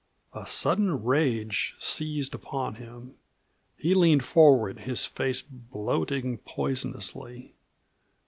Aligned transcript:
A 0.33 0.47
sudden 0.47 1.03
rage 1.03 1.75
seized 1.77 2.33
upon 2.33 2.73
him; 2.73 3.17
he 3.77 3.93
leaned 3.93 4.23
forward, 4.25 4.79
his 4.79 5.05
face 5.05 5.43
bloating 5.43 6.39
poisonously. 6.39 7.53